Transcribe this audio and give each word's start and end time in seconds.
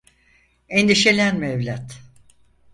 Endişelenme 0.69 1.49
evlat. 1.49 2.01